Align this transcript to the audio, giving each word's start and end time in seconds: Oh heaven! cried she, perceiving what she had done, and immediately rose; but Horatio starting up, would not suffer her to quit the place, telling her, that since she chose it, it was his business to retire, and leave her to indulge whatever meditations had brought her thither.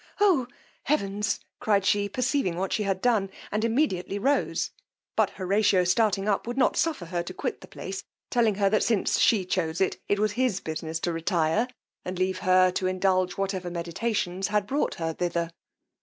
Oh 0.19 0.47
heaven! 0.85 1.21
cried 1.59 1.85
she, 1.85 2.09
perceiving 2.09 2.55
what 2.57 2.73
she 2.73 2.81
had 2.81 3.03
done, 3.03 3.29
and 3.51 3.63
immediately 3.63 4.17
rose; 4.17 4.71
but 5.15 5.29
Horatio 5.29 5.83
starting 5.83 6.27
up, 6.27 6.47
would 6.47 6.57
not 6.57 6.75
suffer 6.75 7.05
her 7.05 7.21
to 7.21 7.35
quit 7.35 7.61
the 7.61 7.67
place, 7.67 8.03
telling 8.31 8.55
her, 8.55 8.67
that 8.67 8.81
since 8.81 9.19
she 9.19 9.45
chose 9.45 9.79
it, 9.79 10.01
it 10.09 10.17
was 10.17 10.31
his 10.31 10.59
business 10.59 10.99
to 11.01 11.13
retire, 11.13 11.67
and 12.03 12.17
leave 12.17 12.39
her 12.39 12.71
to 12.71 12.87
indulge 12.87 13.33
whatever 13.33 13.69
meditations 13.69 14.47
had 14.47 14.65
brought 14.65 14.95
her 14.95 15.13
thither. 15.13 15.51